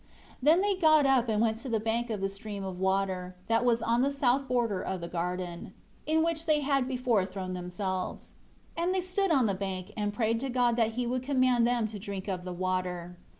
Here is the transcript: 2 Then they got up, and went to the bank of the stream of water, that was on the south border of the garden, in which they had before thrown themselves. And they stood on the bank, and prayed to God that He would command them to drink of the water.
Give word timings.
2 0.39 0.45
Then 0.47 0.61
they 0.61 0.73
got 0.73 1.05
up, 1.05 1.29
and 1.29 1.39
went 1.39 1.57
to 1.57 1.69
the 1.69 1.79
bank 1.79 2.09
of 2.09 2.21
the 2.21 2.27
stream 2.27 2.63
of 2.63 2.79
water, 2.79 3.35
that 3.45 3.63
was 3.63 3.83
on 3.83 4.01
the 4.01 4.09
south 4.09 4.47
border 4.47 4.81
of 4.81 4.99
the 4.99 5.07
garden, 5.07 5.75
in 6.07 6.23
which 6.23 6.47
they 6.47 6.61
had 6.61 6.87
before 6.87 7.23
thrown 7.23 7.53
themselves. 7.53 8.33
And 8.75 8.95
they 8.95 9.01
stood 9.01 9.29
on 9.29 9.45
the 9.45 9.53
bank, 9.53 9.91
and 9.95 10.11
prayed 10.11 10.39
to 10.39 10.49
God 10.49 10.75
that 10.75 10.93
He 10.93 11.05
would 11.05 11.21
command 11.21 11.67
them 11.67 11.85
to 11.85 11.99
drink 11.99 12.27
of 12.27 12.45
the 12.45 12.51
water. 12.51 13.19